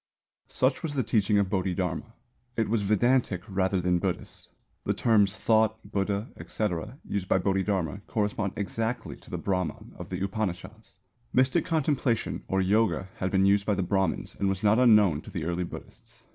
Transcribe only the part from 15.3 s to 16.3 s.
early Buddhists.